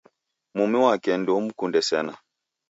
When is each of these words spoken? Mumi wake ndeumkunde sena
Mumi 0.55 0.77
wake 0.85 1.11
ndeumkunde 1.17 1.79
sena 1.89 2.13